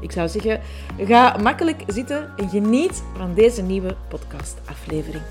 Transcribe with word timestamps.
Ik 0.00 0.12
zou 0.12 0.28
zeggen, 0.28 0.60
ga 0.98 1.36
makkelijk 1.36 1.82
zitten 1.86 2.36
en 2.36 2.48
geniet 2.48 3.02
van 3.16 3.34
deze 3.34 3.62
nieuwe 3.62 3.96
podcastaflevering. 4.08 5.22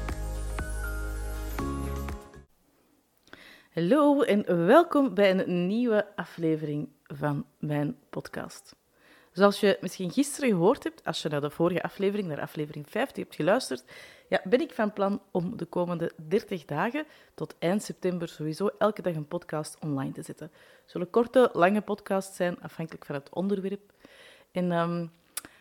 Hallo 3.74 4.22
en 4.22 4.66
welkom 4.66 5.14
bij 5.14 5.40
een 5.40 5.68
nieuwe 5.68 6.16
aflevering 6.16 6.90
van 7.04 7.46
mijn 7.60 7.98
podcast. 8.10 8.76
Zoals 9.32 9.60
je 9.60 9.78
misschien 9.82 10.12
gisteren 10.12 10.50
gehoord 10.50 10.84
hebt, 10.84 11.06
als 11.06 11.22
je 11.22 11.30
naar 11.30 11.42
de 11.42 11.50
vorige 11.50 11.84
aflevering, 11.84 12.28
naar 12.28 12.42
aflevering 12.42 12.90
50 12.90 13.24
hebt 13.24 13.36
geluisterd, 13.36 13.84
ja, 14.30 14.42
ben 14.44 14.62
ik 14.62 14.74
van 14.74 14.94
plan 14.94 15.22
om 15.32 15.58
de 15.58 15.66
komende 15.66 16.12
30 16.28 16.66
dagen 16.66 17.06
tot 17.34 17.56
eind 17.60 17.84
september 17.84 18.28
sowieso 18.28 18.70
elke 18.78 19.02
dag 19.02 19.16
een 19.16 19.28
podcast 19.28 19.78
online 19.80 20.12
te 20.12 20.22
zetten. 20.22 20.52
Het 20.54 20.92
zullen 20.92 21.10
korte, 21.10 21.50
lange 21.54 21.82
podcasts 21.82 22.36
zijn, 22.36 22.62
afhankelijk 22.62 23.06
van 23.06 23.16
het 23.16 23.30
onderwerp. 23.34 23.94
En 24.58 24.72
ehm, 24.72 25.08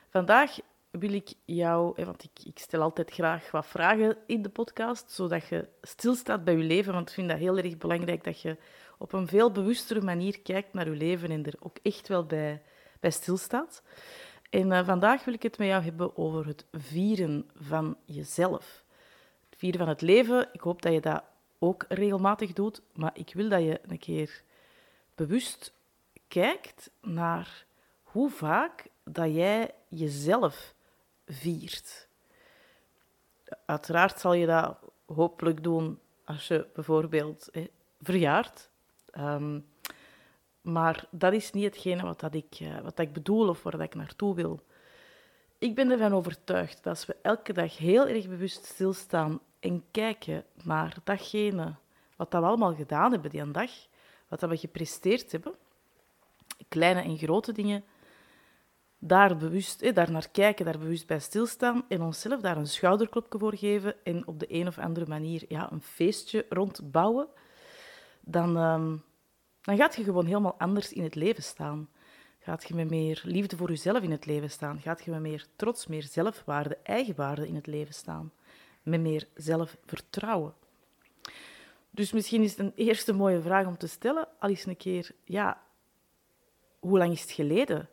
vandaag 0.09 0.59
wil 0.91 1.13
ik 1.13 1.33
jou, 1.45 2.05
want 2.05 2.25
ik, 2.25 2.45
ik, 2.45 2.59
stel 2.59 2.81
altijd 2.83 3.11
graag 3.11 3.51
wat 3.51 3.67
vragen 3.67 4.17
in 4.27 4.43
de 4.43 4.49
podcast, 4.49 5.11
zodat 5.11 5.49
je 5.49 5.69
stilstaat 5.83 6.45
bij 6.45 6.57
je 6.57 6.63
leven, 6.63 6.93
want 6.93 7.09
ik 7.09 7.15
vind 7.15 7.29
dat 7.29 7.39
heel 7.39 7.59
erg 7.59 7.77
belangrijk 7.77 8.25
dat 8.25 8.41
je 8.41 8.57
op 8.99 9.13
een 9.13 9.27
veel 9.27 9.51
bewustere 9.53 10.01
manier 10.01 10.41
kijkt 10.41 10.73
naar 10.73 10.91
je 10.91 10.97
leven 10.97 11.31
en 11.31 11.47
er 11.47 11.55
ook 11.61 11.79
echt 11.83 12.09
wel 12.09 12.25
bij, 12.25 12.63
bij 13.01 13.11
stilstaat. 13.11 13.83
En 14.51 14.71
uh, 14.71 14.87
vandaag 14.87 15.25
wil 15.25 15.35
ik 15.35 15.43
het 15.43 15.59
met 15.59 15.69
jou 15.69 15.83
hebben 15.83 16.17
over 16.17 16.47
het 16.47 16.65
vieren 16.73 17.51
van 17.55 17.97
jezelf. 18.05 18.85
Het 19.51 19.59
vieren 19.59 19.79
van 19.79 19.89
het 19.89 20.01
leven. 20.01 20.49
Ik 20.53 20.61
hoop 20.61 20.83
dat 20.83 20.93
je 20.93 21.01
dat 21.01 21.23
ook 21.59 21.85
regelmatig 21.89 22.53
doet, 22.53 22.83
maar 22.93 23.13
ik 23.15 23.33
wil 23.35 23.49
dat 23.49 23.63
je 23.63 23.81
een 23.87 23.99
keer 23.99 24.43
bewust 25.15 25.73
kijkt 26.29 26.91
naar 27.01 27.66
hoe 28.17 28.31
vaak 28.31 28.87
dat 29.05 29.35
jij 29.35 29.71
jezelf 29.89 30.75
viert. 31.27 32.09
Uiteraard 33.67 34.21
zal 34.21 34.33
je 34.33 34.47
dat 34.47 34.79
hopelijk 35.07 35.63
doen 35.63 35.99
als 36.25 36.49
je 36.49 36.67
bijvoorbeeld 36.75 37.51
verjaart. 38.01 38.71
Um, 39.19 39.67
maar 40.61 41.05
dat 41.11 41.33
is 41.33 41.53
niet 41.53 41.65
hetgene 41.65 42.03
wat, 42.03 42.21
dat 42.21 42.35
ik, 42.35 42.61
uh, 42.61 42.75
wat 42.75 42.97
dat 42.97 43.07
ik 43.07 43.13
bedoel 43.13 43.49
of 43.49 43.63
waar 43.63 43.73
dat 43.73 43.81
ik 43.81 43.95
naartoe 43.95 44.35
wil. 44.35 44.61
Ik 45.59 45.75
ben 45.75 45.91
ervan 45.91 46.13
overtuigd 46.13 46.77
dat 46.83 46.87
als 46.87 47.07
we 47.07 47.17
elke 47.23 47.53
dag 47.53 47.77
heel 47.77 48.07
erg 48.07 48.29
bewust 48.29 48.65
stilstaan 48.65 49.41
en 49.61 49.85
kijken 49.91 50.45
naar 50.63 50.97
datgene 51.05 51.75
wat 52.17 52.31
dat 52.31 52.41
we 52.41 52.47
allemaal 52.47 52.75
gedaan 52.75 53.13
hebben 53.13 53.31
die 53.31 53.51
dag, 53.51 53.71
wat 54.29 54.41
we 54.41 54.57
gepresteerd 54.57 55.33
hebben, 55.33 55.55
kleine 56.69 57.03
en 57.03 57.19
grote 57.19 57.53
dingen, 57.53 57.85
daar 58.99 59.37
bewust, 59.37 59.83
eh, 59.83 59.95
daar 59.95 60.11
naar 60.11 60.29
kijken, 60.31 60.65
daar 60.65 60.79
bewust 60.79 61.07
bij 61.07 61.19
stilstaan 61.19 61.85
en 61.89 62.03
onszelf 62.03 62.41
daar 62.41 62.57
een 62.57 62.67
schouderklopje 62.67 63.39
voor 63.39 63.57
geven 63.57 64.05
en 64.05 64.27
op 64.27 64.41
de 64.41 64.47
een 64.49 64.67
of 64.67 64.79
andere 64.79 65.07
manier 65.07 65.45
ja, 65.49 65.73
een 65.73 65.83
feestje 65.83 66.47
rondbouwen, 66.49 67.29
dan, 68.21 68.57
um, 68.57 69.03
dan 69.61 69.77
gaat 69.77 69.97
je 69.97 70.05
gewoon 70.05 70.27
helemaal 70.27 70.59
anders 70.59 70.93
in 70.93 71.03
het 71.03 71.15
leven 71.15 71.43
staan. 71.43 71.89
Gaat 72.39 72.69
je 72.69 72.75
met 72.75 72.91
meer 72.91 73.23
liefde 73.25 73.57
voor 73.57 73.69
jezelf 73.69 74.03
in 74.03 74.11
het 74.11 74.27
leven 74.27 74.51
staan? 74.51 74.81
Gaat 74.81 75.05
je 75.05 75.11
met 75.11 75.21
meer 75.21 75.47
trots, 75.57 75.87
meer 75.87 76.03
zelfwaarde, 76.03 76.79
eigenwaarde 76.83 77.49
in 77.49 77.55
het 77.55 77.67
leven 77.67 77.95
staan? 77.95 78.33
Met 78.83 79.01
meer 79.01 79.29
zelfvertrouwen? 79.35 80.55
Dus 81.91 82.13
misschien 82.13 82.43
is 82.43 82.51
het 82.51 82.59
een 82.59 82.73
eerste 82.75 83.13
mooie 83.13 83.41
vraag 83.41 83.67
om 83.67 83.79
te 83.79 83.87
stellen, 83.87 84.29
al 84.39 84.49
eens 84.49 84.67
een 84.67 84.77
keer, 84.77 85.11
ja, 85.25 85.63
hoe 86.79 86.99
lang 86.99 87.13
is 87.13 87.21
het 87.21 87.31
geleden 87.31 87.89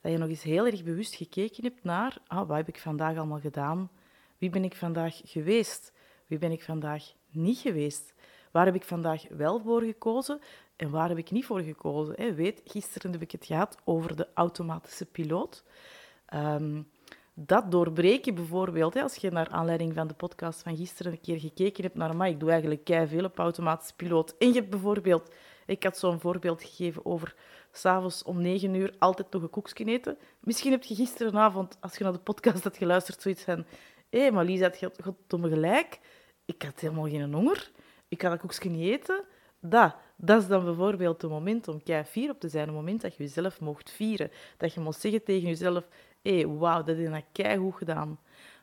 dat 0.00 0.12
je 0.12 0.18
nog 0.18 0.28
eens 0.28 0.42
heel 0.42 0.66
erg 0.66 0.84
bewust 0.84 1.14
gekeken 1.14 1.64
hebt 1.64 1.84
naar 1.84 2.18
ah, 2.26 2.48
wat 2.48 2.56
heb 2.56 2.68
ik 2.68 2.78
vandaag 2.78 3.16
allemaal 3.16 3.40
gedaan? 3.40 3.90
Wie 4.38 4.50
ben 4.50 4.64
ik 4.64 4.74
vandaag 4.74 5.20
geweest? 5.24 5.92
Wie 6.26 6.38
ben 6.38 6.52
ik 6.52 6.62
vandaag 6.62 7.12
niet 7.30 7.58
geweest? 7.58 8.14
Waar 8.52 8.64
heb 8.66 8.74
ik 8.74 8.84
vandaag 8.84 9.24
wel 9.28 9.60
voor 9.60 9.82
gekozen 9.82 10.40
en 10.76 10.90
waar 10.90 11.08
heb 11.08 11.18
ik 11.18 11.30
niet 11.30 11.44
voor 11.44 11.60
gekozen? 11.60 12.34
Weet, 12.34 12.60
gisteren 12.64 13.12
heb 13.12 13.22
ik 13.22 13.30
het 13.30 13.46
gehad 13.46 13.78
over 13.84 14.16
de 14.16 14.28
automatische 14.34 15.06
piloot. 15.06 15.64
Um, 16.34 16.88
dat 17.34 17.70
doorbreken 17.70 18.34
bijvoorbeeld, 18.34 18.96
als 18.96 19.16
je 19.16 19.30
naar 19.30 19.48
aanleiding 19.48 19.94
van 19.94 20.06
de 20.06 20.14
podcast 20.14 20.62
van 20.62 20.76
gisteren 20.76 21.12
een 21.12 21.20
keer 21.20 21.40
gekeken 21.40 21.82
hebt 21.82 21.96
naar, 21.96 22.16
maar 22.16 22.28
ik 22.28 22.40
doe 22.40 22.50
eigenlijk 22.50 22.90
veel 23.06 23.24
op 23.24 23.38
automatische 23.38 23.94
piloot. 23.94 24.34
En 24.38 24.48
je 24.48 24.54
hebt 24.54 24.70
bijvoorbeeld, 24.70 25.34
ik 25.66 25.82
had 25.82 25.98
zo'n 25.98 26.20
voorbeeld 26.20 26.62
gegeven 26.62 27.04
over 27.04 27.34
s'avonds 27.72 28.22
om 28.22 28.42
negen 28.42 28.74
uur 28.74 28.94
altijd 28.98 29.32
nog 29.32 29.42
een 29.42 29.50
koekje 29.50 29.84
eten. 29.84 30.18
Misschien 30.40 30.70
heb 30.70 30.84
je 30.84 30.94
gisterenavond, 30.94 31.76
als 31.80 31.96
je 31.96 32.04
naar 32.04 32.12
de 32.12 32.18
podcast 32.18 32.64
had 32.64 32.76
geluisterd, 32.76 33.22
zoiets 33.22 33.42
van... 33.42 33.64
Hé, 34.10 34.20
hey, 34.20 34.32
maar 34.32 34.44
Lisa, 34.44 34.72
had 34.80 35.40
me 35.40 35.48
gelijk. 35.48 35.98
Ik 36.44 36.62
had 36.62 36.80
helemaal 36.80 37.08
geen 37.08 37.34
honger. 37.34 37.70
Ik 38.08 38.18
kan 38.18 38.30
dat 38.30 38.40
koekje 38.40 38.70
niet 38.70 38.90
eten. 38.90 39.24
Dat, 39.60 39.94
dat 40.16 40.42
is 40.42 40.48
dan 40.48 40.64
bijvoorbeeld 40.64 41.22
het 41.22 41.30
moment 41.30 41.68
om 41.68 41.82
kei 41.82 42.04
fier 42.04 42.30
op 42.30 42.40
te 42.40 42.48
zijn. 42.48 42.66
Het 42.66 42.74
moment 42.74 43.00
dat 43.00 43.16
je 43.16 43.22
jezelf 43.22 43.60
mocht 43.60 43.90
vieren. 43.90 44.30
Dat 44.56 44.74
je 44.74 44.80
mocht 44.80 45.00
zeggen 45.00 45.24
tegen 45.24 45.48
jezelf... 45.48 45.88
Hé, 46.22 46.34
hey, 46.34 46.46
wauw, 46.46 46.82
dat 46.82 46.96
je 46.96 47.22
kei 47.32 47.58
goed 47.58 47.74
gedaan. 47.74 48.18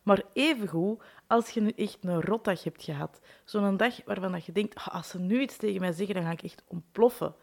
Maar 0.06 0.24
evengoed, 0.34 1.02
als 1.28 1.50
je 1.50 1.62
nu 1.62 1.70
echt 1.70 1.98
een 2.02 2.22
rotdag 2.22 2.64
hebt 2.64 2.84
gehad, 2.84 3.20
zo'n 3.44 3.78
dag 3.78 4.04
waarvan 4.06 4.42
je 4.46 4.52
denkt, 4.52 4.76
ah, 4.76 4.88
als 4.88 5.10
ze 5.10 5.20
nu 5.20 5.42
iets 5.42 5.58
tegen 5.58 5.80
mij 5.80 5.92
zeggen, 5.92 6.16
dan 6.16 6.24
ga 6.24 6.32
ik 6.32 6.44
echt 6.44 6.64
ontploffen. 6.68 7.36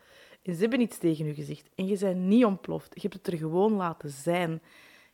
En 0.43 0.55
ze 0.55 0.61
hebben 0.61 0.81
iets 0.81 0.99
tegen 0.99 1.27
je 1.27 1.35
gezegd 1.35 1.69
en 1.75 1.87
je 1.87 1.99
bent 1.99 2.21
niet 2.21 2.45
ontploft. 2.45 2.95
Je 2.95 3.01
hebt 3.01 3.15
het 3.15 3.27
er 3.27 3.39
gewoon 3.39 3.73
laten 3.73 4.11
zijn. 4.11 4.63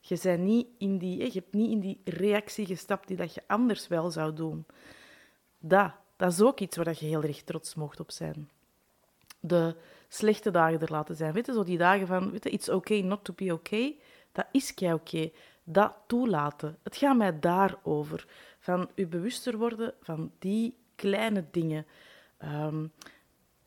Je, 0.00 0.19
bent 0.22 0.43
niet 0.43 0.66
in 0.78 0.99
die, 0.99 1.19
je 1.19 1.31
hebt 1.33 1.53
niet 1.53 1.71
in 1.71 1.81
die 1.81 2.00
reactie 2.05 2.66
gestapt 2.66 3.09
die 3.09 3.16
dat 3.16 3.34
je 3.34 3.43
anders 3.47 3.89
wel 3.89 4.11
zou 4.11 4.34
doen. 4.34 4.66
Dat, 5.59 5.93
dat 6.16 6.33
is 6.33 6.43
ook 6.43 6.61
iets 6.61 6.77
waar 6.77 6.97
je 6.99 7.06
heel 7.06 7.22
erg 7.22 7.43
trots 7.43 7.75
mocht 7.75 8.00
op 8.00 8.11
zijn. 8.11 8.50
De 9.41 9.77
slechte 10.09 10.50
dagen 10.50 10.81
er 10.81 10.91
laten 10.91 11.16
zijn. 11.16 11.33
Weet 11.33 11.47
zo 11.47 11.65
die 11.65 11.78
dagen 11.78 12.06
van, 12.06 12.31
weet 12.31 12.45
je, 12.45 12.50
it's 12.50 12.69
okay 12.69 13.00
not 13.00 13.25
to 13.25 13.33
be 13.37 13.53
okay. 13.53 13.99
Dat 14.33 14.47
is 14.53 14.75
kei 14.75 14.93
oké. 14.93 15.31
Dat 15.65 15.95
toelaten. 16.06 16.78
Het 16.83 16.97
gaat 16.97 17.16
mij 17.16 17.39
daarover. 17.39 18.27
Van 18.59 18.91
u 18.95 19.06
bewuster 19.06 19.59
worden 19.59 19.95
van 20.00 20.33
die 20.39 20.75
kleine 20.95 21.45
dingen. 21.50 21.87
Um, 22.45 22.93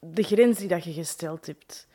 de 0.06 0.24
grens 0.24 0.58
die 0.58 0.68
dat 0.68 0.84
je 0.84 0.94
gesteld 0.94 1.46
hebt. 1.46 1.88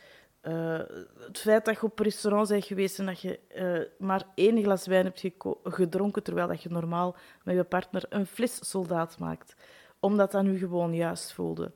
Uh, 0.43 0.81
het 1.27 1.39
feit 1.39 1.65
dat 1.65 1.75
je 1.75 1.83
op 1.83 1.99
restaurant 1.99 2.49
bent 2.49 2.65
geweest 2.65 2.99
en 2.99 3.07
dat 3.07 3.21
je 3.21 3.41
uh, 3.57 4.07
maar 4.07 4.25
één 4.35 4.63
glas 4.63 4.87
wijn 4.87 5.05
hebt 5.05 5.25
gedronken, 5.65 6.23
terwijl 6.23 6.49
dat 6.49 6.63
je 6.63 6.69
normaal 6.69 7.17
met 7.45 7.57
je 7.57 7.65
partner 7.65 8.05
een 8.09 8.27
fles 8.27 8.71
soldaat 8.71 9.19
maakt. 9.19 9.55
Omdat 10.01 10.33
dat 10.33 10.43
nu 10.43 10.59
gewoon 10.59 10.95
juist 10.95 11.33
voelde. 11.33 11.73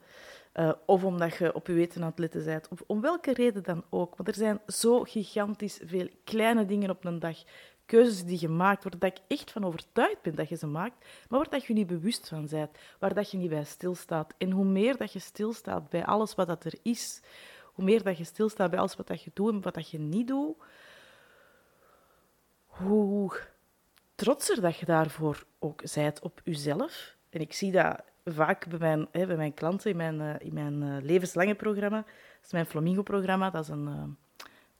Uh, 0.54 0.72
of 0.86 1.04
omdat 1.04 1.36
je 1.36 1.54
op 1.54 1.66
je 1.66 1.72
weten 1.72 2.02
aan 2.02 2.08
het 2.08 2.18
letten 2.18 2.44
bent. 2.44 2.68
Of 2.68 2.82
om 2.86 3.00
welke 3.00 3.32
reden 3.32 3.62
dan 3.62 3.84
ook. 3.90 4.16
Want 4.16 4.28
er 4.28 4.34
zijn 4.34 4.60
zo 4.66 5.02
gigantisch 5.02 5.80
veel 5.84 6.08
kleine 6.24 6.64
dingen 6.66 6.90
op 6.90 7.04
een 7.04 7.18
dag 7.18 7.36
keuzes 7.90 8.24
die 8.24 8.38
gemaakt 8.38 8.82
worden, 8.82 9.00
dat 9.00 9.18
ik 9.18 9.24
echt 9.38 9.50
van 9.50 9.64
overtuigd 9.64 10.22
ben 10.22 10.34
dat 10.34 10.48
je 10.48 10.56
ze 10.56 10.66
maakt, 10.66 10.98
maar 11.28 11.38
waar 11.38 11.50
dat 11.50 11.64
je 11.64 11.72
niet 11.72 11.86
bewust 11.86 12.28
van 12.28 12.46
bent, 12.50 12.70
waar 12.98 13.14
dat 13.14 13.30
je 13.30 13.36
niet 13.36 13.48
bij 13.48 13.64
stilstaat. 13.64 14.34
En 14.38 14.50
hoe 14.50 14.64
meer 14.64 14.96
dat 14.96 15.12
je 15.12 15.18
stilstaat 15.18 15.88
bij 15.88 16.04
alles 16.04 16.34
wat 16.34 16.46
dat 16.46 16.64
er 16.64 16.78
is, 16.82 17.22
hoe 17.64 17.84
meer 17.84 18.02
dat 18.02 18.18
je 18.18 18.24
stilstaat 18.24 18.70
bij 18.70 18.78
alles 18.78 18.96
wat 18.96 19.06
dat 19.06 19.22
je 19.22 19.30
doet 19.34 19.52
en 19.52 19.62
wat 19.62 19.74
dat 19.74 19.90
je 19.90 19.98
niet 19.98 20.28
doet, 20.28 20.56
hoe 22.66 23.40
trotser 24.14 24.60
dat 24.60 24.76
je 24.76 24.86
daarvoor 24.86 25.44
ook 25.58 25.80
zijt 25.84 26.20
op 26.20 26.40
jezelf. 26.44 27.16
En 27.30 27.40
ik 27.40 27.52
zie 27.52 27.72
dat 27.72 28.02
vaak 28.24 28.68
bij 28.68 28.78
mijn, 28.78 29.08
hè, 29.12 29.26
bij 29.26 29.36
mijn 29.36 29.54
klanten 29.54 29.90
in 29.90 29.96
mijn, 29.96 30.20
uh, 30.20 30.34
in 30.38 30.54
mijn 30.54 30.82
uh, 30.82 30.96
levenslange 31.02 31.54
programma. 31.54 31.96
Dat 31.96 32.44
is 32.44 32.52
mijn 32.52 32.66
Flamingo-programma. 32.66 33.50
Dat 33.50 33.62
is 33.62 33.68
een... 33.68 34.16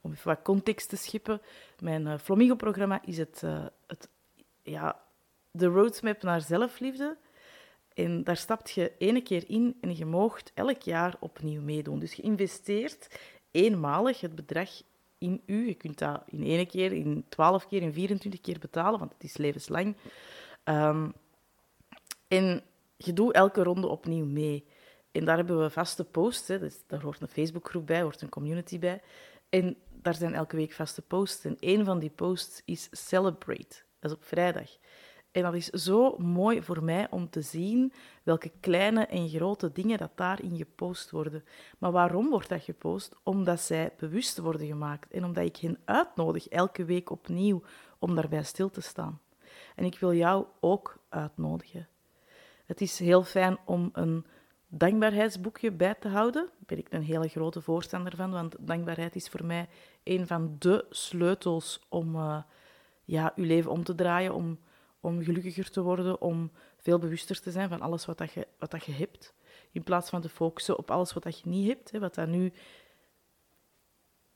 Om 0.00 0.12
even 0.12 0.26
wat 0.26 0.43
context 0.43 0.88
te 0.88 0.97
schippen. 0.97 1.41
Mijn 1.79 2.06
uh, 2.06 2.19
Flamingo-programma 2.19 3.02
is 3.05 3.19
het, 3.19 3.41
uh, 3.44 3.67
het, 3.87 4.08
ja, 4.62 5.02
de 5.50 5.67
roadmap 5.67 6.23
naar 6.23 6.41
zelfliefde. 6.41 7.17
En 7.94 8.25
daar 8.25 8.37
stapt 8.37 8.70
je 8.70 8.93
ene 8.99 9.23
keer 9.23 9.50
in 9.50 9.76
en 9.81 9.97
je 9.97 10.06
moogt 10.06 10.52
elk 10.55 10.82
jaar 10.82 11.17
opnieuw 11.20 11.61
meedoen. 11.61 11.99
Dus 11.99 12.12
je 12.12 12.23
investeert 12.23 13.20
eenmalig 13.50 14.20
het 14.20 14.35
bedrag 14.35 14.70
in 15.19 15.43
u. 15.47 15.67
Je 15.67 15.75
kunt 15.75 15.99
dat 15.99 16.23
in 16.26 16.43
één 16.43 16.67
keer, 16.67 16.93
in 16.93 17.25
twaalf 17.29 17.69
keer, 17.69 17.82
in 17.82 17.93
24 17.93 18.41
keer 18.41 18.58
betalen, 18.58 18.99
want 18.99 19.12
het 19.12 19.25
is 19.25 19.37
levenslang. 19.37 19.97
Um, 20.64 21.14
En 22.29 22.62
je 22.97 23.12
doet 23.12 23.32
elke 23.32 23.62
ronde 23.62 23.87
opnieuw 23.87 24.25
mee. 24.25 24.64
En 25.12 25.25
daar 25.25 25.37
hebben 25.37 25.61
we 25.61 25.70
vaste 25.70 26.05
posts. 26.05 26.49
Hè. 26.49 26.58
Dus 26.58 26.82
daar 26.87 27.02
hoort 27.02 27.20
een 27.20 27.29
Facebookgroep 27.29 27.87
bij, 27.87 28.02
hoort 28.02 28.23
een 28.23 28.29
community 28.29 28.79
bij. 28.79 29.02
En 29.49 29.76
daar 30.02 30.14
zijn 30.14 30.35
elke 30.35 30.56
week 30.56 30.73
vaste 30.73 31.02
posts. 31.02 31.44
En 31.44 31.56
een 31.61 31.85
van 31.85 31.99
die 31.99 32.11
posts 32.11 32.62
is 32.64 32.88
Celebrate. 32.91 33.82
Dat 33.99 34.11
is 34.11 34.17
op 34.17 34.25
vrijdag. 34.25 34.70
En 35.31 35.43
dat 35.43 35.55
is 35.55 35.67
zo 35.67 36.17
mooi 36.19 36.62
voor 36.62 36.85
mij 36.85 37.11
om 37.11 37.31
te 37.31 37.41
zien 37.41 37.93
welke 38.23 38.52
kleine 38.61 39.06
en 39.06 39.29
grote 39.29 39.73
dingen 39.73 39.99
dat 39.99 40.11
daarin 40.14 40.56
gepost 40.56 41.11
worden. 41.11 41.44
Maar 41.79 41.93
waarom 41.93 42.31
wordt 42.31 42.49
dat 42.49 42.62
gepost? 42.62 43.17
Omdat 43.23 43.61
zij 43.61 43.93
bewust 43.99 44.38
worden 44.38 44.67
gemaakt 44.67 45.12
en 45.12 45.25
omdat 45.25 45.44
ik 45.44 45.56
hen 45.56 45.79
uitnodig 45.85 46.49
elke 46.49 46.85
week 46.85 47.11
opnieuw 47.11 47.62
om 47.99 48.14
daarbij 48.14 48.43
stil 48.43 48.70
te 48.70 48.81
staan. 48.81 49.20
En 49.75 49.85
ik 49.85 49.99
wil 49.99 50.14
jou 50.14 50.47
ook 50.61 51.02
uitnodigen. 51.08 51.88
Het 52.67 52.81
is 52.81 52.99
heel 52.99 53.25
fijn 53.25 53.58
om 53.64 53.91
een 53.93 54.26
dankbaarheidsboekje 54.71 55.73
bij 55.73 55.95
te 55.95 56.09
houden. 56.09 56.45
Daar 56.45 56.67
ben 56.67 56.79
ik 56.79 56.87
een 56.91 57.03
hele 57.03 57.29
grote 57.29 57.61
voorstander 57.61 58.17
van, 58.17 58.31
want 58.31 58.57
dankbaarheid 58.59 59.17
is 59.17 59.29
voor 59.29 59.45
mij 59.45 59.69
een 60.03 60.27
van 60.27 60.57
de 60.59 60.87
sleutels 60.91 61.81
om 61.89 62.15
uh, 62.15 62.43
ja, 63.05 63.33
uw 63.37 63.45
leven 63.45 63.71
om 63.71 63.85
te 63.85 63.95
draaien, 63.95 64.35
om 64.35 64.59
om 65.01 65.23
gelukkiger 65.23 65.71
te 65.71 65.83
worden, 65.83 66.21
om 66.21 66.51
veel 66.77 66.99
bewuster 66.99 67.41
te 67.41 67.51
zijn 67.51 67.69
van 67.69 67.81
alles 67.81 68.07
wat, 68.07 68.19
dat 68.19 68.33
je, 68.33 68.47
wat 68.59 68.71
dat 68.71 68.85
je 68.85 68.93
hebt. 68.93 69.35
In 69.73 69.83
plaats 69.83 70.11
van 70.11 70.21
te 70.21 70.29
focussen 70.29 70.79
op 70.79 70.91
alles 70.91 71.13
wat 71.13 71.23
dat 71.23 71.41
je 71.41 71.49
niet 71.49 71.69
hebt. 71.69 71.91
Hè, 71.91 71.99
wat 71.99 72.15
dat 72.15 72.29
nu 72.29 72.53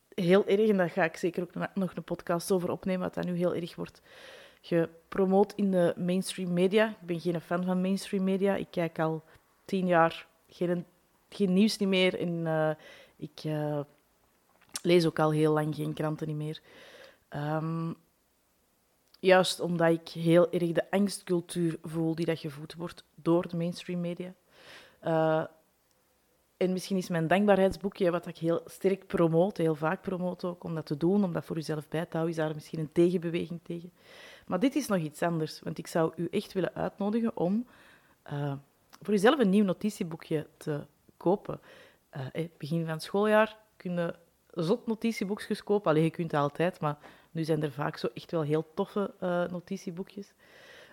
heel 0.09 0.47
erg, 0.47 0.69
en 0.69 0.77
daar 0.77 0.91
ga 0.91 1.05
ik 1.05 1.17
zeker 1.17 1.43
ook 1.43 1.75
nog 1.75 1.95
een 1.95 2.05
podcast 2.05 2.53
over 2.53 2.71
opnemen, 2.71 3.01
wat 3.01 3.15
dat 3.15 3.25
nu 3.25 3.37
heel 3.37 3.55
erg 3.55 3.77
wordt 3.77 4.03
gepromoot 4.61 5.53
in 5.53 5.71
de 5.71 5.95
mainstream 5.97 6.53
media. 6.53 6.89
Ik 6.89 7.07
ben 7.07 7.21
geen 7.21 7.41
fan 7.41 7.65
van 7.65 7.81
mainstream 7.81 8.25
media. 8.25 8.57
Ik 8.57 8.71
kijk 8.71 8.99
al 8.99 9.25
tien 9.64 9.87
jaar 9.87 10.26
geen, 10.49 10.87
geen 11.28 11.52
nieuws 11.52 11.76
niet 11.76 11.88
meer. 11.88 12.20
En 12.20 12.28
uh, 12.28 12.70
ik 13.16 13.44
uh, 13.44 13.81
lees 14.82 15.06
ook 15.06 15.19
al 15.19 15.31
heel 15.31 15.52
lang 15.52 15.75
geen 15.75 15.94
kranten 15.94 16.26
niet 16.26 16.37
meer. 16.37 16.61
Um, 17.31 17.96
Juist 19.25 19.61
omdat 19.61 19.90
ik 19.90 20.08
heel 20.08 20.52
erg 20.52 20.72
de 20.72 20.90
angstcultuur 20.90 21.78
voel 21.82 22.14
die 22.14 22.26
dat 22.26 22.38
gevoed 22.38 22.75
wordt 22.75 23.05
door 23.14 23.49
de 23.49 23.56
mainstream 23.56 24.00
media. 24.00 24.34
Uh, 25.05 25.44
en 26.56 26.72
misschien 26.72 26.96
is 26.96 27.08
mijn 27.08 27.28
dankbaarheidsboekje, 27.28 28.11
wat 28.11 28.26
ik 28.26 28.37
heel 28.37 28.61
sterk 28.66 29.06
promoot, 29.06 29.56
heel 29.56 29.75
vaak 29.75 30.02
promoot 30.02 30.44
ook, 30.44 30.64
om 30.64 30.75
dat 30.75 30.87
te 30.87 30.96
doen, 30.96 31.25
om 31.25 31.32
dat 31.32 31.44
voor 31.44 31.56
uzelf 31.56 31.88
bij 31.88 32.05
te 32.05 32.16
houden, 32.16 32.31
is 32.31 32.40
daar 32.40 32.55
misschien 32.55 32.78
een 32.78 32.93
tegenbeweging 32.93 33.61
tegen. 33.62 33.93
Maar 34.46 34.61
dit 34.61 34.75
is 34.75 34.87
nog 34.87 34.99
iets 34.99 35.22
anders, 35.22 35.61
want 35.61 35.78
ik 35.78 35.87
zou 35.87 36.12
u 36.16 36.28
echt 36.31 36.52
willen 36.52 36.75
uitnodigen 36.75 37.37
om 37.37 37.66
voor 39.05 39.15
uzelf 39.15 39.39
een 39.39 39.51
nieuw 39.51 39.65
notitieboekje 39.65 40.47
te 40.56 40.87
kopen. 41.17 41.61
Uh, 42.17 42.47
begin 42.59 42.85
van 42.85 42.93
het 42.93 43.03
schooljaar 43.03 43.56
kun 43.77 43.95
je 43.95 44.15
zot 44.51 44.87
notitieboekjes 44.87 45.65
kopen. 45.65 45.91
Alleen 45.91 46.03
je 46.03 46.11
kunt 46.11 46.31
het 46.31 46.41
altijd, 46.41 46.81
maar 46.81 46.99
nu 47.31 47.45
zijn 47.45 47.62
er 47.62 47.73
vaak 47.73 47.97
zo 47.97 48.09
echt 48.15 48.31
wel 48.31 48.43
heel 48.43 48.67
toffe 48.75 49.15
uh, 49.21 49.45
notitieboekjes. 49.49 50.33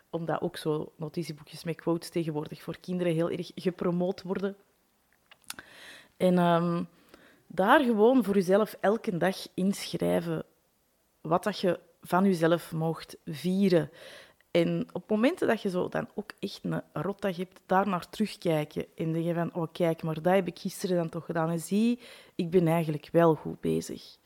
Omdat 0.09 0.41
ook 0.41 0.57
zo 0.57 0.91
notitieboekjes 0.95 1.63
met 1.63 1.75
quotes 1.75 2.09
tegenwoordig 2.09 2.61
voor 2.61 2.77
kinderen 2.79 3.13
heel 3.13 3.29
erg 3.29 3.51
gepromoot 3.55 4.21
worden. 4.21 4.55
En 6.17 6.37
um, 6.37 6.87
daar 7.47 7.79
gewoon 7.79 8.23
voor 8.23 8.33
jezelf 8.33 8.77
elke 8.79 9.17
dag 9.17 9.47
inschrijven 9.53 10.45
wat 11.21 11.43
dat 11.43 11.59
je 11.59 11.79
van 12.01 12.25
jezelf 12.25 12.71
mocht 12.71 13.17
vieren. 13.25 13.89
En 14.51 14.87
op 14.91 15.09
momenten 15.09 15.47
dat 15.47 15.61
je 15.61 15.69
zo 15.69 15.89
dan 15.89 16.07
ook 16.15 16.31
echt 16.39 16.59
een 16.63 16.81
rotdag 16.93 17.37
hebt, 17.37 17.59
daar 17.65 17.87
naar 17.87 18.09
terugkijken. 18.09 18.85
En 18.95 19.13
denken 19.13 19.35
van, 19.35 19.53
oh 19.53 19.67
kijk, 19.71 20.03
maar 20.03 20.21
dat 20.21 20.33
heb 20.33 20.47
ik 20.47 20.59
gisteren 20.59 20.95
dan 20.95 21.09
toch 21.09 21.25
gedaan. 21.25 21.49
En 21.49 21.59
zie, 21.59 21.99
ik 22.35 22.49
ben 22.49 22.67
eigenlijk 22.67 23.09
wel 23.11 23.35
goed 23.35 23.61
bezig 23.61 24.19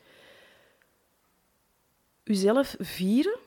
uzelf 2.25 2.75
vieren 2.79 3.37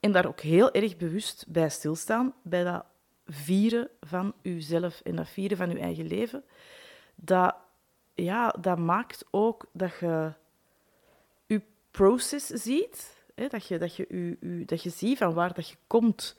en 0.00 0.12
daar 0.12 0.26
ook 0.26 0.40
heel 0.40 0.72
erg 0.72 0.96
bewust 0.96 1.44
bij 1.48 1.68
stilstaan, 1.68 2.34
bij 2.42 2.64
dat 2.64 2.84
vieren 3.26 3.88
van 4.00 4.34
uzelf 4.42 5.00
en 5.00 5.16
dat 5.16 5.28
vieren 5.28 5.56
van 5.56 5.70
uw 5.70 5.78
eigen 5.78 6.06
leven, 6.06 6.44
dat, 7.14 7.54
ja, 8.14 8.54
dat 8.60 8.78
maakt 8.78 9.24
ook 9.30 9.64
dat 9.72 9.98
je 10.00 10.32
je 11.46 11.62
proces 11.90 12.46
ziet, 12.46 13.17
dat, 13.48 13.66
je, 13.66 13.78
dat, 13.78 13.96
je 13.96 14.04
u, 14.08 14.36
u, 14.40 14.64
dat 14.64 14.82
je 14.82 14.90
ziet 14.90 15.18
van 15.18 15.32
waar 15.32 15.54
dat 15.54 15.68
je 15.68 15.76
komt 15.86 16.36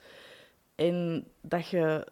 en 0.74 1.26
dat 1.40 1.68
je 1.68 2.06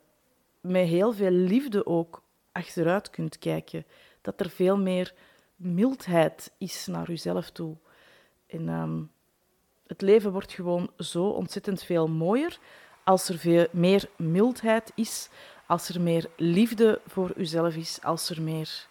met 0.60 0.86
heel 0.86 1.12
veel 1.12 1.30
liefde 1.30 1.86
ook 1.86 2.22
achteruit 2.52 3.10
kunt 3.10 3.38
kijken, 3.38 3.84
dat 4.20 4.40
er 4.40 4.50
veel 4.50 4.78
meer 4.78 5.14
mildheid 5.56 6.52
is 6.58 6.86
naar 6.86 7.06
jezelf 7.06 7.50
toe. 7.50 7.76
En 8.46 8.68
um, 8.68 9.10
het 9.86 10.00
leven 10.00 10.32
wordt 10.32 10.52
gewoon 10.52 10.90
zo 10.98 11.24
ontzettend 11.24 11.82
veel 11.82 12.08
mooier 12.08 12.58
als 13.04 13.28
er 13.28 13.38
veel 13.38 13.66
meer 13.70 14.08
mildheid 14.16 14.92
is, 14.94 15.28
als 15.66 15.88
er 15.88 16.00
meer 16.00 16.30
liefde 16.36 17.00
voor 17.06 17.32
uzelf 17.36 17.74
is, 17.74 17.98
als 18.02 18.30
er 18.30 18.42
meer 18.42 18.86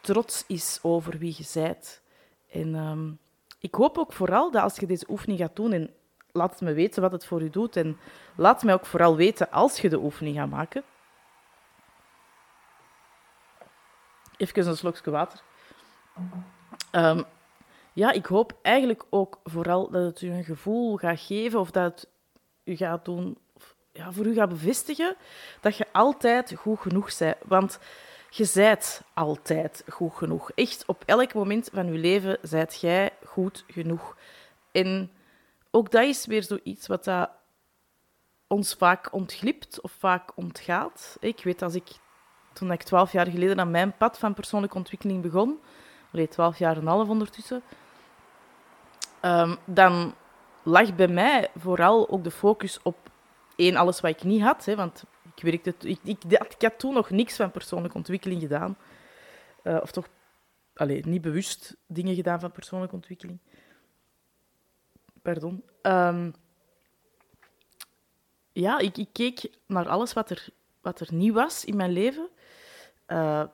trots 0.00 0.44
is 0.46 0.78
over 0.82 1.18
wie 1.18 1.34
je 1.36 1.50
bent. 1.54 2.00
En 2.50 2.74
ehm, 2.74 3.10
ik 3.66 3.74
hoop 3.74 3.98
ook 3.98 4.12
vooral 4.12 4.50
dat 4.50 4.62
als 4.62 4.76
je 4.76 4.86
deze 4.86 5.06
oefening 5.08 5.38
gaat 5.38 5.56
doen, 5.56 5.72
en 5.72 5.94
laat 6.32 6.50
het 6.50 6.60
me 6.60 6.72
weten 6.72 7.02
wat 7.02 7.12
het 7.12 7.26
voor 7.26 7.42
je 7.42 7.50
doet, 7.50 7.76
en 7.76 7.98
laat 8.36 8.62
mij 8.62 8.74
ook 8.74 8.86
vooral 8.86 9.16
weten 9.16 9.50
als 9.50 9.80
je 9.80 9.88
de 9.88 9.98
oefening 9.98 10.36
gaat 10.36 10.50
maken. 10.50 10.82
Even 14.36 14.66
een 14.66 14.76
slokje 14.76 15.10
water. 15.10 15.40
Um, 16.92 17.24
ja, 17.92 18.12
ik 18.12 18.26
hoop 18.26 18.58
eigenlijk 18.62 19.04
ook 19.10 19.40
vooral 19.44 19.90
dat 19.90 20.02
het 20.02 20.22
u 20.22 20.30
een 20.30 20.44
gevoel 20.44 20.96
gaat 20.96 21.20
geven 21.20 21.60
of 21.60 21.70
dat 21.70 21.84
het 21.84 22.08
u 22.64 22.76
gaat 22.76 23.04
doen, 23.04 23.38
ja, 23.92 24.12
voor 24.12 24.26
u 24.26 24.34
gaat 24.34 24.48
bevestigen 24.48 25.16
dat 25.60 25.76
je 25.76 25.86
altijd 25.92 26.54
goed 26.58 26.80
genoeg 26.80 27.18
bent. 27.18 27.36
Want 27.44 27.78
je 28.36 28.44
zijt 28.44 29.02
altijd 29.14 29.84
goed 29.88 30.14
genoeg. 30.14 30.50
Echt, 30.50 30.84
op 30.86 31.02
elk 31.06 31.34
moment 31.34 31.68
van 31.72 31.92
je 31.92 31.98
leven 31.98 32.38
zijt 32.42 32.80
jij 32.80 33.10
goed 33.24 33.64
genoeg. 33.66 34.16
En 34.72 35.10
ook 35.70 35.90
dat 35.90 36.04
is 36.04 36.26
weer 36.26 36.42
zoiets 36.42 36.86
wat 36.86 37.10
ons 38.46 38.74
vaak 38.74 39.12
ontglipt 39.12 39.80
of 39.80 39.92
vaak 39.98 40.30
ontgaat. 40.34 41.16
Ik 41.20 41.40
weet 41.44 41.62
als 41.62 41.74
ik, 41.74 41.88
toen 42.52 42.72
ik 42.72 42.82
twaalf 42.82 43.12
jaar 43.12 43.26
geleden 43.26 43.60
aan 43.60 43.70
mijn 43.70 43.96
pad 43.96 44.18
van 44.18 44.34
persoonlijke 44.34 44.76
ontwikkeling 44.76 45.22
begon, 45.22 45.60
twaalf 46.28 46.58
jaar 46.58 46.76
en 46.76 46.80
een 46.80 46.86
half 46.86 47.08
ondertussen, 47.08 47.62
Ehm, 49.26 49.54
dan 49.64 50.14
lag 50.62 50.94
bij 50.94 51.08
mij 51.08 51.48
vooral 51.56 52.10
ook 52.10 52.24
de 52.24 52.30
focus 52.30 52.78
op 52.82 52.96
één, 53.56 53.76
alles 53.76 54.00
wat 54.00 54.10
ik 54.10 54.24
niet 54.24 54.42
had. 54.42 54.64
Hè, 54.64 54.76
want 54.76 55.04
ik, 55.42 56.62
had 56.62 56.78
toen 56.78 56.94
nog 56.94 57.10
niks 57.10 57.36
van 57.36 57.50
persoonlijke 57.50 57.96
ontwikkeling 57.96 58.40
gedaan. 58.40 58.78
Uh, 59.64 59.78
of 59.82 59.90
toch 59.90 60.08
allez, 60.74 61.04
niet 61.04 61.22
bewust 61.22 61.76
dingen 61.86 62.14
gedaan 62.14 62.40
van 62.40 62.52
persoonlijke 62.52 62.94
ontwikkeling. 62.94 63.38
Pardon. 65.22 65.62
Um, 65.82 66.34
ja, 68.52 68.78
ik, 68.78 68.96
ik, 68.96 69.08
keek 69.12 69.50
naar 69.66 69.88
alles 69.88 70.12
wat 70.12 70.30
er, 70.30 70.48
wat 70.80 71.00
er 71.00 71.14
nieuw 71.14 71.34
was 71.34 71.64
in 71.64 71.76
mijn 71.76 71.92
leven. 71.92 72.28
Uh, 73.08 73.44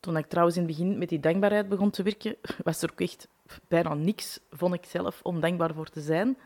toen 0.00 0.16
ik 0.16 0.26
trouwens 0.26 0.56
in 0.56 0.62
het 0.62 0.76
begin 0.76 0.98
met 0.98 1.08
die 1.08 1.20
dankbaarheid 1.20 1.68
begon 1.68 1.90
te 1.90 2.02
werken, 2.02 2.36
was 2.64 2.82
er 2.82 2.90
ook 2.90 3.00
echt 3.00 3.28
bijna 3.68 3.94
niks, 3.94 4.40
vond 4.50 4.74
ik 4.74 4.84
zelf, 4.84 5.20
om 5.22 5.40
dankbaar 5.40 5.74
voor 5.74 5.88
te 5.88 6.00
zijn. 6.00 6.38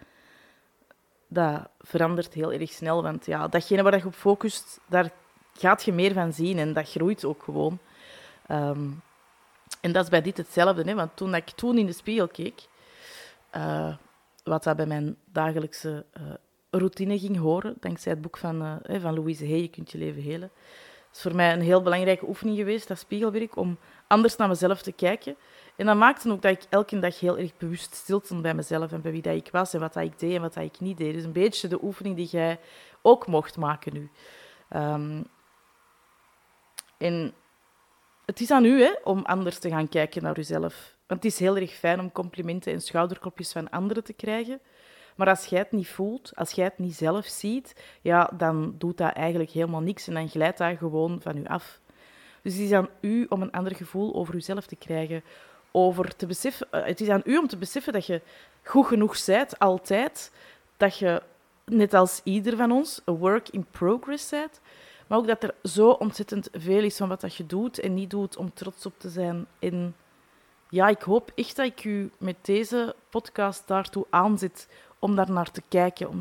Dat 1.29 1.69
verandert 1.81 2.35
heel 2.35 2.53
erg 2.53 2.73
snel, 2.73 3.03
want 3.03 3.27
ja, 3.27 3.49
datgene 3.49 3.83
waar 3.83 3.97
je 3.97 4.07
op 4.07 4.15
focust, 4.15 4.81
daar 4.87 5.11
gaat 5.53 5.85
je 5.85 5.93
meer 5.93 6.13
van 6.13 6.33
zien 6.33 6.59
en 6.59 6.73
dat 6.73 6.91
groeit 6.91 7.25
ook 7.25 7.43
gewoon. 7.43 7.79
Um, 8.51 9.03
en 9.81 9.93
dat 9.93 10.05
is 10.05 10.11
bij 10.11 10.23
dit 10.23 10.37
hetzelfde, 10.37 10.83
hè? 10.83 10.95
want 10.95 11.11
toen 11.15 11.35
ik 11.35 11.51
toen 11.51 11.79
in 11.79 11.87
de 11.87 11.93
spiegel 11.93 12.29
keek, 12.29 12.67
uh, 13.57 13.97
wat 14.45 14.65
dat 14.65 14.77
bij 14.77 14.87
mijn 14.87 15.17
dagelijkse 15.33 16.05
uh, 16.21 16.23
routine 16.71 17.19
ging 17.19 17.37
horen, 17.37 17.77
dankzij 17.81 18.13
het 18.13 18.21
boek 18.21 18.37
van, 18.37 18.63
uh, 18.63 19.01
van 19.01 19.15
Louise 19.15 19.47
Hay, 19.47 19.61
Je 19.61 19.69
kunt 19.69 19.91
je 19.91 19.99
leven 19.99 20.23
helen, 20.23 20.51
is 21.13 21.21
voor 21.21 21.35
mij 21.35 21.53
een 21.53 21.61
heel 21.61 21.83
belangrijke 21.83 22.29
oefening 22.29 22.57
geweest, 22.57 22.89
dat 22.89 22.99
spiegelwerk, 22.99 23.57
om 23.57 23.79
anders 24.07 24.37
naar 24.37 24.49
mezelf 24.49 24.83
te 24.83 24.93
kijken. 24.93 25.37
En 25.79 25.87
dat 25.87 25.97
maakte 25.97 26.31
ook 26.31 26.43
dat 26.43 26.53
ik 26.53 26.67
elke 26.69 26.99
dag 26.99 27.21
heel 27.21 27.39
erg 27.39 27.57
bewust 27.57 27.95
stilstond 27.95 28.43
bij 28.43 28.55
mezelf 28.55 28.93
en 28.93 29.01
bij 29.01 29.13
wie 29.13 29.23
dat 29.23 29.35
ik 29.35 29.49
was 29.53 29.75
en 29.75 29.81
wat 29.81 29.93
dat 29.93 30.05
ik 30.05 30.19
deed 30.19 30.35
en 30.35 30.41
wat 30.41 30.55
dat 30.55 30.65
ik 30.65 30.81
niet 30.81 30.97
deed. 30.97 31.15
Dus 31.15 31.25
een 31.25 31.33
beetje 31.33 31.69
de 31.69 31.83
oefening 31.83 32.17
die 32.17 32.29
jij 32.31 32.61
ook 33.03 33.27
mocht 33.27 33.57
maken 33.57 33.93
nu. 33.93 34.11
Um, 34.77 35.27
en 36.97 37.35
het 38.25 38.41
is 38.41 38.51
aan 38.51 38.65
u 38.65 38.83
hè, 38.83 38.93
om 39.05 39.25
anders 39.25 39.59
te 39.59 39.69
gaan 39.69 39.89
kijken 39.89 40.23
naar 40.23 40.39
uzelf. 40.39 40.97
Want 41.07 41.23
het 41.23 41.33
is 41.33 41.39
heel 41.39 41.57
erg 41.57 41.73
fijn 41.73 42.01
om 42.01 42.13
complimenten 42.13 42.73
en 42.73 42.81
schouderklopjes 42.81 43.53
van 43.53 43.71
anderen 43.71 44.05
te 44.05 44.13
krijgen. 44.13 44.61
Maar 45.17 45.29
als 45.29 45.47
jij 45.47 45.59
het 45.59 45.73
niet 45.73 45.89
voelt, 45.89 46.33
als 46.35 46.51
jij 46.51 46.65
het 46.65 46.79
niet 46.79 46.95
zelf 46.95 47.27
ziet, 47.27 47.83
ja, 48.03 48.31
dan 48.37 48.75
doet 48.79 48.97
dat 48.97 49.13
eigenlijk 49.13 49.51
helemaal 49.51 49.81
niks 49.81 50.09
en 50.09 50.15
dan 50.15 50.29
glijdt 50.29 50.59
dat 50.59 50.79
gewoon 50.79 51.21
van 51.23 51.37
u 51.37 51.45
af. 51.45 51.81
Dus 52.43 52.53
het 52.53 52.63
is 52.63 52.73
aan 52.73 52.89
u 53.01 53.27
om 53.29 53.43
een 53.43 53.51
ander 53.51 53.75
gevoel 53.75 54.15
over 54.15 54.35
uzelf 54.35 54.67
te 54.67 54.77
krijgen. 54.77 55.23
Over 55.73 56.17
te 56.17 56.27
beseffen, 56.27 56.67
eh, 56.71 56.85
het 56.85 57.01
is 57.01 57.09
aan 57.09 57.23
u 57.25 57.37
om 57.37 57.47
te 57.47 57.57
beseffen 57.57 57.93
dat 57.93 58.07
je 58.07 58.23
goed 58.63 58.87
genoeg 58.87 59.25
bent, 59.25 59.59
altijd. 59.59 60.33
Dat 60.77 60.99
je, 60.99 61.23
net 61.65 61.95
als 61.95 62.21
ieder 62.25 62.57
van 62.57 62.71
ons, 62.71 63.01
een 63.05 63.17
work 63.17 63.49
in 63.49 63.67
progress 63.71 64.29
bent. 64.29 64.61
Maar 65.07 65.19
ook 65.19 65.27
dat 65.27 65.43
er 65.43 65.55
zo 65.63 65.91
ontzettend 65.91 66.49
veel 66.53 66.83
is 66.83 66.97
van 66.97 67.09
wat 67.09 67.21
dat 67.21 67.35
je 67.35 67.47
doet 67.47 67.79
en 67.79 67.95
niet 67.95 68.11
doet 68.11 68.37
om 68.37 68.55
trots 68.55 68.87
op 68.87 68.95
te 68.99 69.09
zijn. 69.09 69.47
En 69.59 69.97
ja, 70.71 70.89
ik 70.89 71.03
hoop 71.03 71.33
echt 71.35 71.57
dat 71.57 71.67
ik 71.67 71.85
u 71.85 72.11
met 72.19 72.37
deze 72.43 72.95
podcast 73.11 73.63
daartoe 73.67 74.07
aanzet 74.11 74.69
om 74.99 75.17
daar 75.17 75.31
naar 75.31 75.51
te 75.51 75.63
kijken, 75.69 76.09
om, 76.09 76.21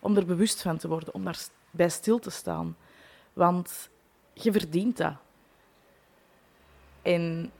om 0.00 0.16
er 0.16 0.26
bewust 0.26 0.62
van 0.62 0.76
te 0.76 0.88
worden, 0.88 1.14
om 1.14 1.24
daarbij 1.24 1.88
stil 1.88 2.18
te 2.18 2.30
staan. 2.30 2.76
Want 3.32 3.90
je 4.32 4.52
verdient 4.52 4.96
dat. 4.96 5.14
En 7.02 7.52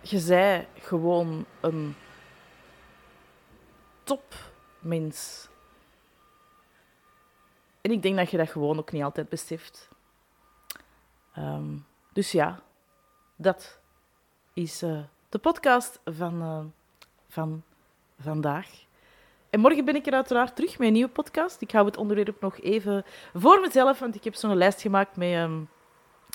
je 0.00 0.18
zij 0.18 0.68
gewoon 0.78 1.46
een 1.60 1.94
topmens. 4.02 5.48
En 7.80 7.90
ik 7.90 8.02
denk 8.02 8.16
dat 8.16 8.30
je 8.30 8.36
dat 8.36 8.50
gewoon 8.50 8.78
ook 8.78 8.92
niet 8.92 9.02
altijd 9.02 9.28
beseft. 9.28 9.88
Ehm, 11.34 11.76
dus 12.12 12.32
ja, 12.32 12.60
dat 13.36 13.78
is 14.52 14.82
uh, 14.82 15.00
de 15.28 15.38
podcast 15.38 16.00
van, 16.04 16.42
uh, 16.42 16.64
van 17.28 17.62
vandaag. 18.18 18.68
En 19.50 19.60
morgen 19.60 19.84
ben 19.84 19.94
ik 19.94 20.06
er 20.06 20.12
uiteraard 20.12 20.56
terug 20.56 20.78
met 20.78 20.86
een 20.86 20.92
nieuwe 20.92 21.10
podcast. 21.10 21.60
Ik 21.60 21.70
hou 21.70 21.86
het 21.86 21.96
onderwerp 21.96 22.40
nog 22.40 22.60
even 22.60 23.04
voor 23.34 23.60
mezelf, 23.60 23.98
want 23.98 24.14
ik 24.14 24.24
heb 24.24 24.34
zo'n 24.34 24.56
lijst 24.56 24.80
gemaakt 24.80 25.16
met 25.16 25.32
um, 25.32 25.68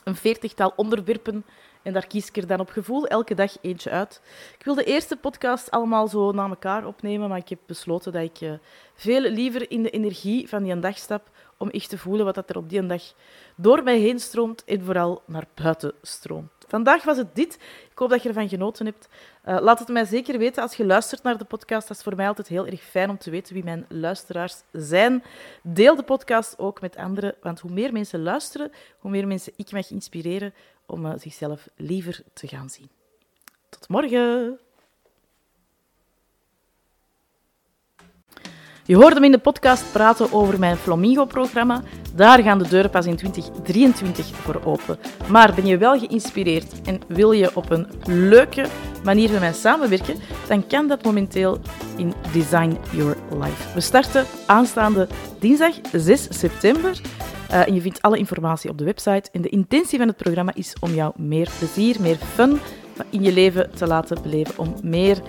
een 0.03 0.15
veertigtal 0.15 0.73
onderwerpen. 0.75 1.45
En 1.85 1.93
daar 1.93 2.07
kies 2.07 2.27
ik 2.27 2.37
er 2.37 2.47
dan 2.47 2.59
op 2.59 2.69
gevoel 2.69 3.07
elke 3.07 3.33
dag 3.33 3.57
eentje 3.61 3.89
uit. 3.89 4.21
Ik 4.57 4.65
wil 4.65 4.75
de 4.75 4.83
eerste 4.83 5.15
podcast 5.15 5.71
allemaal 5.71 6.07
zo 6.07 6.31
na 6.31 6.47
elkaar 6.47 6.85
opnemen, 6.85 7.29
maar 7.29 7.37
ik 7.37 7.49
heb 7.49 7.59
besloten 7.65 8.11
dat 8.11 8.21
ik 8.21 8.41
uh, 8.41 8.51
veel 8.95 9.21
liever 9.21 9.71
in 9.71 9.83
de 9.83 9.89
energie 9.89 10.49
van 10.49 10.63
die 10.63 10.79
dag 10.79 10.97
stap 10.97 11.29
om 11.57 11.69
echt 11.69 11.89
te 11.89 11.97
voelen 11.97 12.25
wat 12.25 12.49
er 12.49 12.57
op 12.57 12.69
die 12.69 12.85
dag 12.85 13.13
door 13.55 13.83
mij 13.83 13.97
heen 13.97 14.19
stroomt 14.19 14.63
en 14.63 14.83
vooral 14.83 15.21
naar 15.25 15.45
buiten 15.53 15.93
stroomt. 16.01 16.51
Vandaag 16.67 17.03
was 17.03 17.17
het 17.17 17.35
dit. 17.35 17.53
Ik 17.91 17.97
hoop 17.97 18.09
dat 18.09 18.23
je 18.23 18.27
ervan 18.27 18.49
genoten 18.49 18.85
hebt. 18.85 19.07
Uh, 19.45 19.57
laat 19.61 19.79
het 19.79 19.87
mij 19.87 20.05
zeker 20.05 20.37
weten 20.37 20.63
als 20.63 20.75
je 20.75 20.85
luistert 20.85 21.23
naar 21.23 21.37
de 21.37 21.45
podcast. 21.45 21.87
Dat 21.87 21.97
is 21.97 22.03
voor 22.03 22.15
mij 22.15 22.27
altijd 22.27 22.47
heel 22.47 22.65
erg 22.65 22.81
fijn 22.81 23.09
om 23.09 23.17
te 23.17 23.29
weten 23.29 23.53
wie 23.53 23.63
mijn 23.63 23.85
luisteraars 23.89 24.55
zijn. 24.71 25.23
Deel 25.61 25.95
de 25.95 26.03
podcast 26.03 26.59
ook 26.59 26.81
met 26.81 26.95
anderen, 26.95 27.35
want 27.41 27.59
hoe 27.59 27.71
meer 27.71 27.93
mensen 27.93 28.23
luisteren, 28.23 28.71
hoe 28.99 29.11
meer 29.11 29.27
mensen 29.27 29.53
ik 29.55 29.71
mag 29.71 29.91
inspireren 29.91 30.53
om 30.85 31.05
uh, 31.05 31.13
zichzelf 31.17 31.67
liever 31.75 32.23
te 32.33 32.47
gaan 32.47 32.69
zien. 32.69 32.89
Tot 33.69 33.89
morgen! 33.89 34.59
Je 38.87 38.95
hoorde 38.95 39.19
me 39.19 39.25
in 39.25 39.31
de 39.31 39.37
podcast 39.37 39.91
praten 39.91 40.31
over 40.31 40.59
mijn 40.59 40.77
Flamingo-programma. 40.77 41.83
Daar 42.15 42.43
gaan 42.43 42.57
de 42.57 42.67
deuren 42.67 42.89
pas 42.89 43.05
in 43.05 43.15
2023 43.15 44.25
voor 44.25 44.61
open. 44.63 44.97
Maar 45.29 45.53
ben 45.53 45.65
je 45.65 45.77
wel 45.77 45.99
geïnspireerd 45.99 46.81
en 46.81 47.01
wil 47.07 47.31
je 47.31 47.55
op 47.55 47.69
een 47.69 47.87
leuke 48.03 48.65
manier 49.03 49.31
met 49.31 49.39
mij 49.39 49.53
samenwerken, 49.53 50.19
dan 50.47 50.67
kan 50.67 50.87
dat 50.87 51.03
momenteel 51.03 51.59
in 51.97 52.13
Design 52.33 52.77
Your 52.91 53.17
Life. 53.31 53.73
We 53.73 53.81
starten 53.81 54.25
aanstaande 54.45 55.07
dinsdag 55.39 55.75
6 55.91 56.27
september. 56.29 57.01
Uh, 57.51 57.67
en 57.67 57.73
je 57.73 57.81
vindt 57.81 58.01
alle 58.01 58.17
informatie 58.17 58.69
op 58.69 58.77
de 58.77 58.83
website. 58.83 59.29
En 59.31 59.41
de 59.41 59.49
intentie 59.49 59.97
van 59.97 60.07
het 60.07 60.17
programma 60.17 60.51
is 60.53 60.75
om 60.79 60.93
jou 60.93 61.13
meer 61.15 61.49
plezier, 61.57 62.01
meer 62.01 62.15
fun 62.15 62.59
in 63.09 63.23
je 63.23 63.33
leven 63.33 63.71
te 63.75 63.87
laten 63.87 64.21
beleven. 64.21 64.57
Om 64.57 64.75
meer 64.83 65.21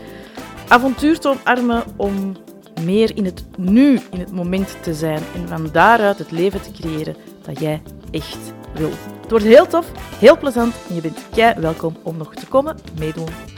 avontuur 0.69 1.19
te 1.19 1.29
omarmen, 1.29 1.83
om 1.97 2.37
meer 2.85 3.17
in 3.17 3.25
het 3.25 3.45
nu, 3.59 4.01
in 4.11 4.19
het 4.19 4.33
moment 4.33 4.83
te 4.83 4.95
zijn 4.95 5.23
en 5.35 5.49
van 5.49 5.69
daaruit 5.73 6.19
het 6.19 6.31
leven 6.31 6.63
te 6.63 6.71
creëren 6.71 7.17
dat 7.43 7.61
jij 7.61 7.83
echt 8.11 8.53
wil. 8.75 8.91
Het 9.21 9.31
wordt 9.31 9.45
heel 9.45 9.67
tof, 9.67 9.91
heel 10.19 10.39
plezant 10.39 10.75
en 10.89 10.95
je 10.95 11.01
bent 11.01 11.29
kei 11.35 11.61
welkom 11.61 11.97
om 12.03 12.17
nog 12.17 12.35
te 12.35 12.47
komen 12.47 12.77
meedoen. 12.99 13.56